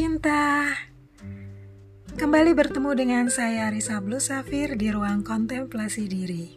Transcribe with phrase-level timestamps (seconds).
[0.00, 0.72] cinta.
[2.16, 6.56] Kembali bertemu dengan saya Risa Blue Safir di ruang kontemplasi diri.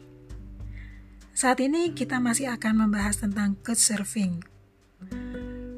[1.36, 4.48] Saat ini kita masih akan membahas tentang couchsurfing.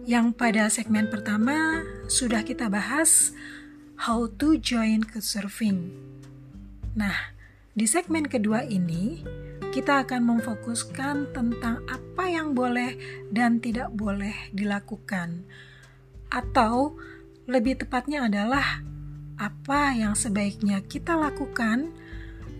[0.05, 3.33] Yang pada segmen pertama sudah kita bahas
[3.97, 5.89] how to join couchsurfing.
[6.93, 7.33] Nah,
[7.73, 9.25] di segmen kedua ini
[9.73, 12.93] kita akan memfokuskan tentang apa yang boleh
[13.33, 15.49] dan tidak boleh dilakukan
[16.29, 16.93] atau
[17.45, 18.81] lebih tepatnya adalah
[19.35, 21.91] apa yang sebaiknya kita lakukan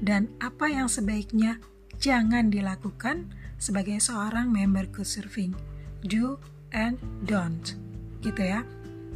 [0.04, 1.58] dan apa yang sebaiknya
[1.98, 5.56] jangan dilakukan sebagai seorang member Couchsurfing.
[6.06, 6.38] Do
[6.76, 7.74] and don't.
[8.22, 8.62] Gitu ya.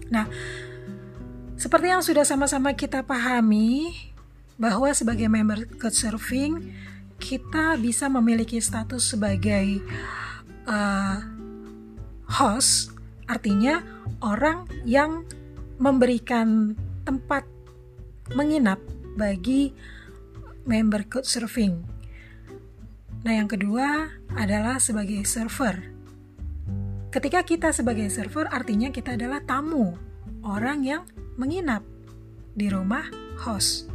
[0.09, 0.25] Nah,
[1.59, 3.93] seperti yang sudah sama-sama kita pahami
[4.57, 6.73] bahwa sebagai member Couchsurfing
[7.19, 9.83] kita bisa memiliki status sebagai
[10.65, 11.19] uh,
[12.31, 12.95] host,
[13.27, 13.83] artinya
[14.23, 15.27] orang yang
[15.79, 16.75] memberikan
[17.07, 17.47] tempat
[18.35, 18.77] menginap
[19.15, 19.73] bagi
[20.67, 21.81] member Couchsurfing.
[23.25, 25.91] Nah, yang kedua adalah sebagai server.
[27.09, 29.97] Ketika kita sebagai server, artinya kita adalah tamu,
[30.45, 31.03] orang yang
[31.35, 31.81] menginap
[32.53, 33.09] di rumah
[33.41, 33.89] host.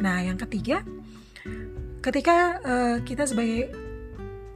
[0.00, 0.82] Nah, yang ketiga,
[2.02, 3.70] ketika uh, kita sebagai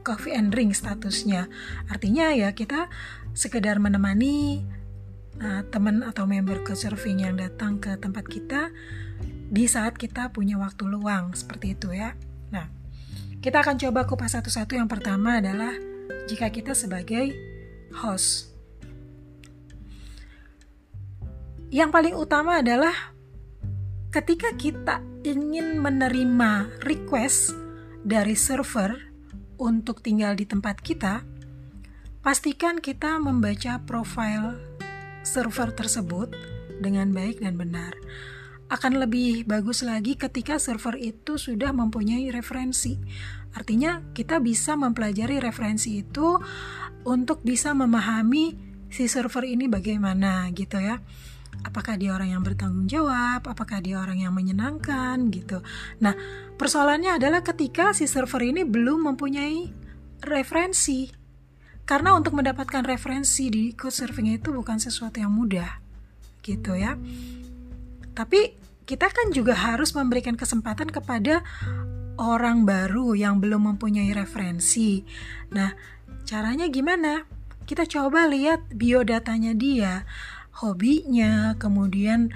[0.03, 1.47] coffee and drink statusnya,
[1.87, 2.91] artinya ya kita
[3.33, 4.61] sekedar menemani
[5.41, 8.69] uh, teman atau member ke surfing yang datang ke tempat kita
[9.53, 12.17] di saat kita punya waktu luang seperti itu ya.
[12.49, 12.69] Nah,
[13.41, 14.77] kita akan coba kupas satu-satu.
[14.77, 15.73] Yang pertama adalah
[16.25, 17.33] jika kita sebagai
[17.93, 18.53] host.
[21.73, 22.93] Yang paling utama adalah
[24.13, 27.57] ketika kita ingin menerima request
[28.05, 28.93] dari server
[29.57, 31.25] untuk tinggal di tempat kita,
[32.21, 34.72] pastikan kita membaca profile
[35.23, 36.35] server tersebut
[36.83, 37.95] dengan baik dan benar.
[38.67, 42.99] Akan lebih bagus lagi ketika server itu sudah mempunyai referensi.
[43.53, 46.39] Artinya, kita bisa mempelajari referensi itu
[47.05, 48.57] untuk bisa memahami
[48.89, 50.97] si server ini bagaimana gitu ya.
[51.61, 55.61] Apakah dia orang yang bertanggung jawab, apakah dia orang yang menyenangkan gitu.
[56.01, 56.17] Nah,
[56.57, 59.69] persoalannya adalah ketika si server ini belum mempunyai
[60.25, 61.22] referensi
[61.83, 65.79] karena untuk mendapatkan referensi di surfing itu bukan sesuatu yang mudah,
[66.39, 66.95] gitu ya.
[68.13, 71.43] Tapi kita kan juga harus memberikan kesempatan kepada
[72.19, 75.01] orang baru yang belum mempunyai referensi.
[75.55, 75.73] Nah,
[76.27, 77.25] caranya gimana?
[77.63, 80.03] Kita coba lihat biodatanya dia,
[80.59, 82.29] hobinya, kemudian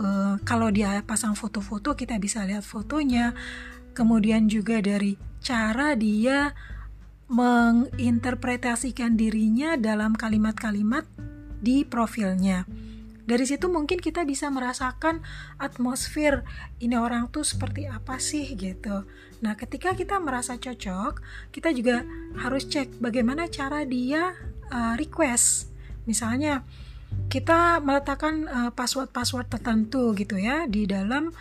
[0.00, 3.36] uh, kalau dia pasang foto-foto kita bisa lihat fotonya,
[3.92, 6.56] kemudian juga dari cara dia
[7.32, 11.08] menginterpretasikan dirinya dalam kalimat-kalimat
[11.64, 12.68] di profilnya.
[13.22, 15.24] Dari situ mungkin kita bisa merasakan
[15.56, 16.44] atmosfer
[16.82, 19.08] ini orang tuh seperti apa sih gitu.
[19.40, 22.04] Nah, ketika kita merasa cocok, kita juga
[22.36, 24.36] harus cek bagaimana cara dia
[24.68, 25.72] uh, request.
[26.04, 26.66] Misalnya,
[27.32, 31.32] kita meletakkan uh, password-password tertentu gitu ya di dalam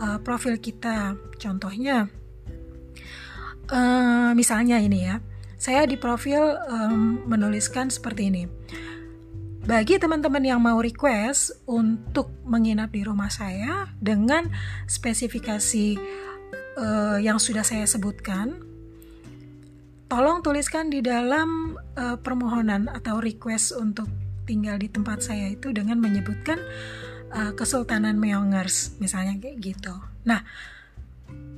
[0.00, 1.14] uh, profil kita.
[1.36, 2.10] Contohnya,
[3.70, 5.20] uh, misalnya ini ya
[5.56, 8.44] saya di profil um, menuliskan seperti ini.
[9.66, 14.46] Bagi teman-teman yang mau request untuk menginap di rumah saya dengan
[14.86, 15.98] spesifikasi
[16.78, 18.62] uh, yang sudah saya sebutkan,
[20.06, 24.06] tolong tuliskan di dalam uh, permohonan atau request untuk
[24.46, 26.62] tinggal di tempat saya itu dengan menyebutkan
[27.34, 29.94] uh, Kesultanan Meongers, misalnya kayak gitu.
[30.30, 30.46] Nah,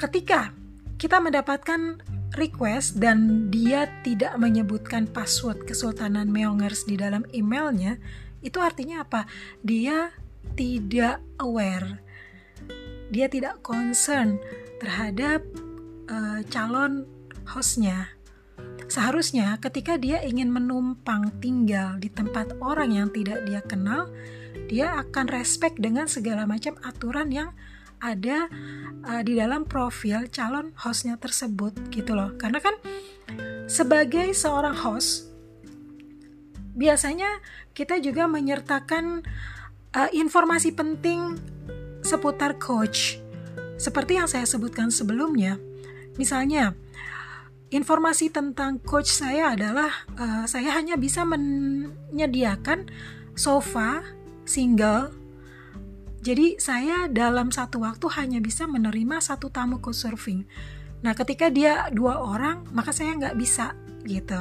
[0.01, 0.57] ketika
[0.97, 2.01] kita mendapatkan
[2.37, 7.97] request dan dia tidak menyebutkan password Kesultanan Meongers di dalam emailnya,
[8.45, 9.25] itu artinya apa?
[9.65, 10.13] Dia
[10.55, 12.03] tidak aware,
[13.09, 14.37] dia tidak concern
[14.83, 15.41] terhadap
[16.11, 17.09] uh, calon
[17.49, 18.13] hostnya.
[18.89, 24.09] Seharusnya ketika dia ingin menumpang tinggal di tempat orang yang tidak dia kenal,
[24.69, 27.51] dia akan respect dengan segala macam aturan yang
[27.99, 28.51] ada
[29.07, 32.35] uh, di dalam profil calon hostnya tersebut gitu loh.
[32.39, 32.75] Karena kan
[33.69, 35.29] sebagai seorang host
[36.79, 37.29] biasanya
[37.75, 39.27] kita juga menyertakan
[39.95, 41.37] uh, informasi penting
[42.07, 43.19] seputar coach.
[43.79, 45.59] Seperti yang saya sebutkan sebelumnya
[46.19, 46.75] misalnya
[47.71, 52.91] informasi tentang coach saya adalah uh, saya hanya bisa menyediakan
[53.39, 54.03] sofa
[54.49, 55.15] single
[56.29, 60.45] jadi saya dalam satu waktu hanya bisa menerima satu tamu ke surfing.
[61.01, 63.73] Nah ketika dia dua orang maka saya nggak bisa
[64.05, 64.37] gitu.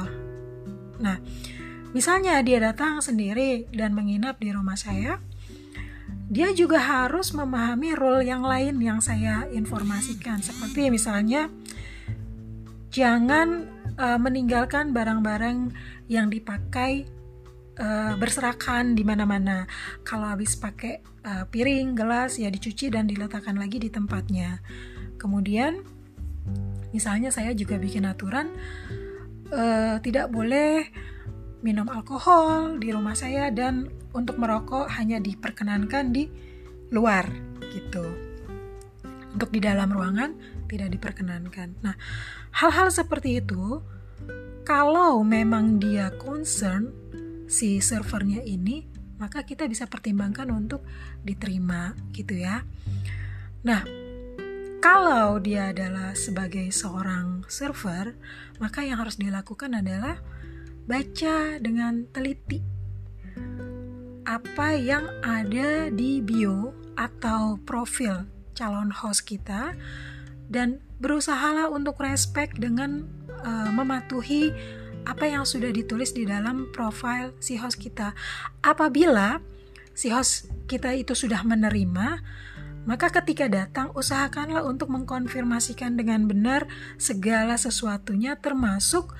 [1.00, 1.16] Nah
[1.96, 5.16] misalnya dia datang sendiri dan menginap di rumah saya,
[6.28, 11.48] dia juga harus memahami role yang lain yang saya informasikan seperti misalnya
[12.92, 13.64] jangan
[13.96, 15.72] uh, meninggalkan barang-barang
[16.12, 17.08] yang dipakai
[17.80, 19.64] uh, berserakan di mana-mana.
[20.04, 24.64] Kalau habis pakai uh, piring, gelas ya dicuci dan diletakkan lagi di tempatnya.
[25.20, 25.84] Kemudian
[26.96, 28.48] misalnya saya juga bikin aturan
[29.52, 30.88] uh, tidak boleh
[31.60, 36.30] minum alkohol di rumah saya dan untuk merokok hanya diperkenankan di
[36.94, 37.28] luar
[37.68, 38.06] gitu.
[39.28, 40.32] Untuk di dalam ruangan
[40.70, 41.84] tidak diperkenankan.
[41.84, 41.94] Nah,
[42.56, 43.84] hal-hal seperti itu
[44.64, 46.88] kalau memang dia concern
[47.48, 48.84] si servernya ini,
[49.18, 50.82] maka kita bisa pertimbangkan untuk
[51.22, 52.62] diterima gitu ya.
[53.66, 53.82] Nah,
[54.78, 58.14] kalau dia adalah sebagai seorang server,
[58.62, 60.22] maka yang harus dilakukan adalah
[60.88, 62.78] baca dengan teliti
[64.28, 69.72] apa yang ada di bio atau profil calon host kita
[70.52, 73.08] dan berusahalah untuk respect dengan
[73.40, 74.52] uh, mematuhi
[75.08, 78.12] apa yang sudah ditulis di dalam profil si host kita.
[78.60, 79.40] Apabila
[79.96, 82.20] si host kita itu sudah menerima,
[82.84, 86.68] maka ketika datang usahakanlah untuk mengkonfirmasikan dengan benar
[87.00, 89.16] segala sesuatunya termasuk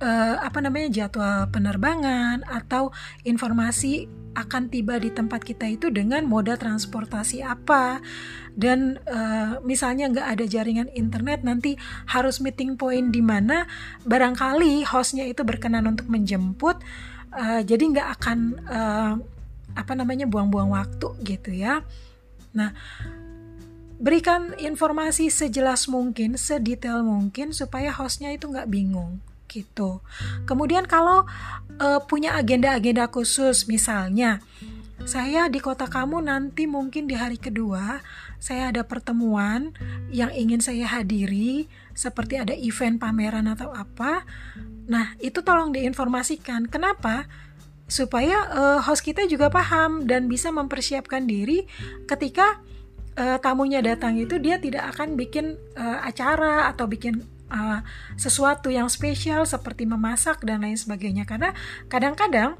[0.00, 2.90] uh, apa namanya jadwal penerbangan atau
[3.22, 8.00] informasi akan tiba di tempat kita itu dengan moda transportasi apa.
[8.56, 11.76] Dan uh, misalnya nggak ada jaringan internet nanti
[12.10, 13.68] harus meeting point di mana
[14.08, 16.82] barangkali hostnya itu berkenan untuk menjemput
[17.36, 18.38] uh, jadi nggak akan
[19.70, 21.86] apa namanya buang-buang waktu gitu ya.
[22.58, 22.74] Nah
[24.00, 29.20] berikan informasi sejelas mungkin sedetail mungkin supaya hostnya itu nggak bingung
[29.50, 29.98] gitu.
[30.46, 31.26] Kemudian kalau
[31.82, 34.38] uh, punya agenda-agenda khusus, misalnya
[35.02, 38.04] saya di kota kamu nanti mungkin di hari kedua
[38.40, 39.76] saya ada pertemuan
[40.08, 44.24] yang ingin saya hadiri, seperti ada event pameran atau apa.
[44.88, 46.64] Nah, itu tolong diinformasikan.
[46.72, 47.28] Kenapa?
[47.84, 51.68] Supaya uh, host kita juga paham dan bisa mempersiapkan diri
[52.08, 52.64] ketika
[53.20, 57.20] uh, tamunya datang itu dia tidak akan bikin uh, acara atau bikin
[57.50, 57.84] uh,
[58.16, 61.28] sesuatu yang spesial seperti memasak dan lain sebagainya.
[61.28, 61.52] Karena
[61.90, 62.56] kadang-kadang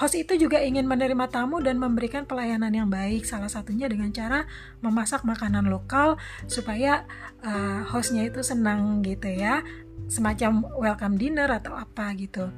[0.00, 3.28] host itu juga ingin menerima tamu dan memberikan pelayanan yang baik.
[3.28, 4.48] Salah satunya dengan cara
[4.80, 6.16] memasak makanan lokal
[6.48, 7.04] supaya
[7.44, 9.60] uh, hostnya itu senang gitu ya.
[10.08, 12.48] Semacam welcome dinner atau apa gitu.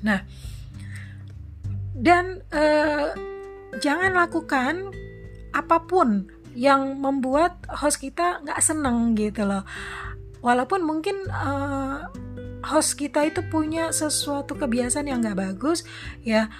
[0.00, 0.24] Nah
[1.96, 3.16] dan uh,
[3.80, 4.92] jangan lakukan
[5.56, 9.64] apa pun yang membuat host kita nggak seneng gitu loh
[10.40, 12.08] walaupun mungkin uh,
[12.66, 15.86] host kita itu punya sesuatu kebiasaan yang nggak bagus
[16.26, 16.50] ya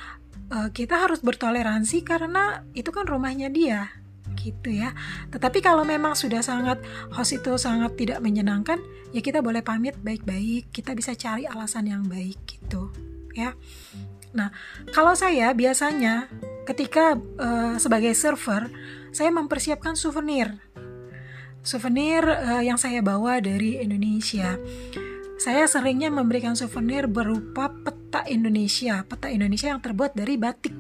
[0.53, 3.91] uh, kita harus bertoleransi karena itu kan rumahnya dia
[4.37, 4.93] gitu ya.
[5.33, 6.79] Tetapi kalau memang sudah sangat
[7.11, 8.79] host itu sangat tidak menyenangkan
[9.11, 12.93] ya kita boleh pamit baik-baik kita bisa cari alasan yang baik gitu
[13.33, 13.57] ya.
[14.37, 14.53] Nah
[14.93, 16.29] kalau saya biasanya
[16.69, 18.69] ketika uh, sebagai server
[19.15, 20.53] saya mempersiapkan souvenir
[21.67, 24.55] souvenir uh, yang saya bawa dari Indonesia.
[25.37, 30.73] Saya seringnya memberikan souvenir berupa peta Indonesia, peta Indonesia yang terbuat dari batik.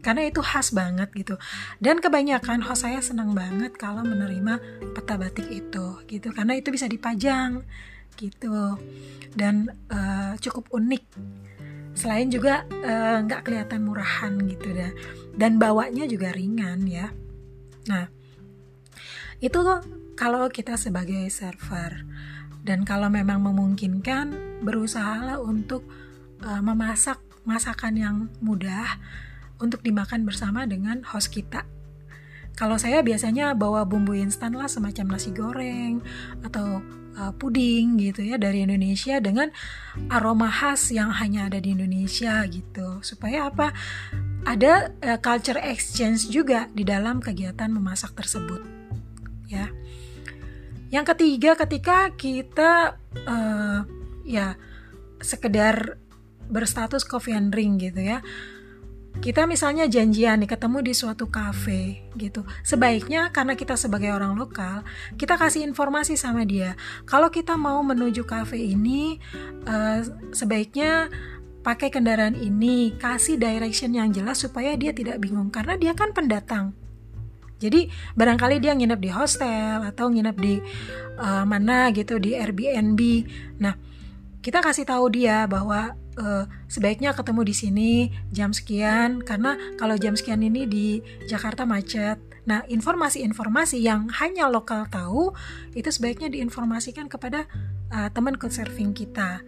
[0.00, 1.34] Karena itu khas banget gitu.
[1.82, 4.62] Dan kebanyakan host saya senang banget kalau menerima
[4.94, 7.66] peta batik itu gitu karena itu bisa dipajang
[8.14, 8.78] gitu.
[9.34, 11.04] Dan uh, cukup unik.
[11.94, 14.90] Selain juga eh, nggak uh, kelihatan murahan gitu dah.
[15.30, 17.14] Dan bawanya juga ringan ya.
[17.86, 18.10] Nah,
[19.38, 19.58] itu
[20.14, 22.06] kalau kita sebagai server
[22.64, 25.84] dan kalau memang memungkinkan berusahalah untuk
[26.40, 28.98] uh, memasak masakan yang mudah
[29.60, 31.68] untuk dimakan bersama dengan host kita.
[32.54, 35.98] Kalau saya biasanya bawa bumbu instan lah semacam nasi goreng
[36.46, 36.80] atau
[37.18, 39.50] uh, puding gitu ya dari Indonesia dengan
[40.06, 43.02] aroma khas yang hanya ada di Indonesia gitu.
[43.02, 43.74] Supaya apa?
[44.46, 48.62] Ada uh, culture exchange juga di dalam kegiatan memasak tersebut.
[49.50, 49.68] Ya.
[50.94, 52.94] Yang ketiga, ketika kita
[53.26, 53.82] uh,
[54.22, 54.54] ya
[55.18, 55.98] sekedar
[56.46, 58.22] berstatus coffee and drink gitu ya.
[59.14, 62.42] Kita misalnya janjian nih ketemu di suatu cafe gitu.
[62.66, 64.82] Sebaiknya karena kita sebagai orang lokal,
[65.14, 66.74] kita kasih informasi sama dia.
[67.06, 69.22] Kalau kita mau menuju cafe ini,
[69.70, 70.02] uh,
[70.34, 71.10] sebaiknya
[71.62, 76.74] pakai kendaraan ini, kasih direction yang jelas supaya dia tidak bingung karena dia kan pendatang
[77.62, 77.86] jadi
[78.18, 80.58] barangkali dia nginep di hostel atau nginep di
[81.18, 83.00] uh, mana gitu di Airbnb.
[83.62, 83.74] Nah,
[84.44, 87.92] kita kasih tahu dia bahwa uh, sebaiknya ketemu di sini
[88.34, 90.86] jam sekian karena kalau jam sekian ini di
[91.30, 92.20] Jakarta macet.
[92.44, 95.32] Nah, informasi-informasi yang hanya lokal tahu
[95.72, 97.48] itu sebaiknya diinformasikan kepada
[97.88, 99.40] uh, teman surfing kita.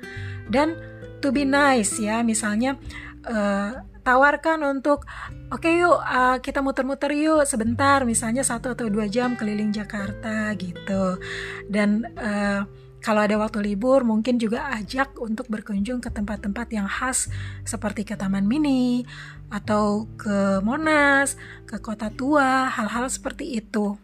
[0.49, 0.81] Dan
[1.21, 2.81] to be nice ya, misalnya
[3.29, 5.03] uh, tawarkan untuk
[5.51, 10.55] oke okay, yuk uh, kita muter-muter yuk sebentar misalnya satu atau dua jam keliling Jakarta
[10.55, 11.19] gitu
[11.67, 12.63] dan uh,
[13.07, 17.31] kalau ada waktu libur, mungkin juga ajak untuk berkunjung ke tempat-tempat yang khas
[17.63, 19.07] seperti ke Taman Mini
[19.47, 21.39] atau ke Monas,
[21.71, 23.95] ke Kota Tua, hal-hal seperti itu.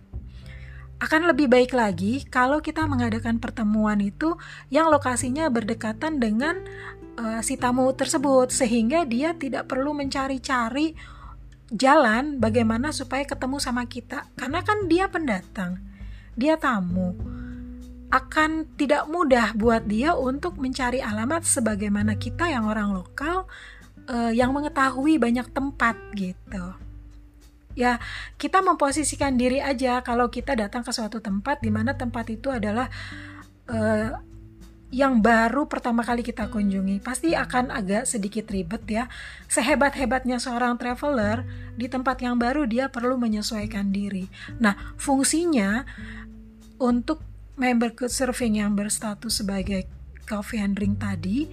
[1.03, 4.39] Akan lebih baik lagi kalau kita mengadakan pertemuan itu
[4.71, 6.63] yang lokasinya berdekatan dengan
[7.19, 10.95] uh, si tamu tersebut sehingga dia tidak perlu mencari-cari
[11.73, 15.81] jalan bagaimana supaya ketemu sama kita karena kan dia pendatang,
[16.37, 17.17] dia tamu
[18.13, 23.49] akan tidak mudah buat dia untuk mencari alamat sebagaimana kita yang orang lokal
[24.05, 26.77] uh, yang mengetahui banyak tempat gitu.
[27.73, 27.97] Ya,
[28.37, 32.93] kita memposisikan diri aja kalau kita datang ke suatu tempat di mana tempat itu adalah
[33.73, 34.13] uh,
[34.93, 39.09] yang baru pertama kali kita kunjungi pasti akan agak sedikit ribet ya.
[39.49, 41.49] Sehebat-hebatnya seorang traveler
[41.81, 44.29] di tempat yang baru dia perlu menyesuaikan diri.
[44.61, 45.89] Nah, fungsinya
[46.77, 47.25] untuk
[47.57, 49.89] member surfing yang berstatus sebagai
[50.29, 51.49] coffee and drink tadi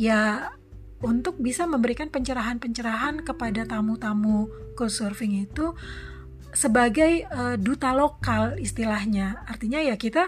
[0.00, 0.48] ya
[1.04, 4.48] untuk bisa memberikan pencerahan-pencerahan kepada tamu-tamu
[4.82, 5.76] surfing itu
[6.50, 9.46] sebagai uh, duta lokal istilahnya.
[9.46, 10.26] Artinya ya kita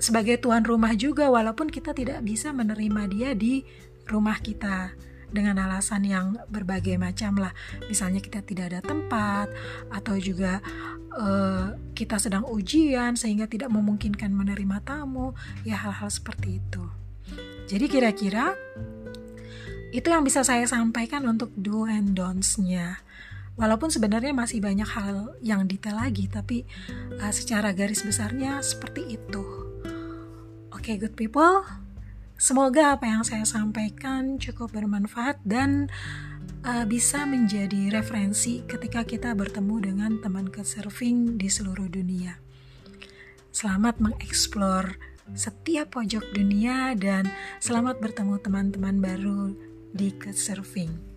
[0.00, 3.62] sebagai tuan rumah juga walaupun kita tidak bisa menerima dia di
[4.08, 4.96] rumah kita
[5.30, 7.54] dengan alasan yang berbagai macam lah.
[7.86, 9.52] Misalnya kita tidak ada tempat
[9.92, 10.58] atau juga
[11.14, 16.84] uh, kita sedang ujian sehingga tidak memungkinkan menerima tamu ya hal-hal seperti itu.
[17.70, 18.58] Jadi kira-kira
[19.94, 22.98] itu yang bisa saya sampaikan untuk do and don'ts-nya.
[23.54, 26.64] Walaupun sebenarnya masih banyak hal yang detail lagi tapi
[27.20, 29.59] uh, secara garis besarnya seperti itu
[30.80, 31.60] oke okay, good people
[32.40, 35.92] Semoga apa yang saya sampaikan cukup bermanfaat dan
[36.64, 42.40] uh, bisa menjadi referensi ketika kita bertemu dengan teman surfing di seluruh dunia.
[43.52, 44.96] Selamat mengeksplor
[45.36, 47.28] setiap pojok dunia dan
[47.60, 49.52] selamat bertemu teman-teman baru
[49.92, 51.09] di surfing.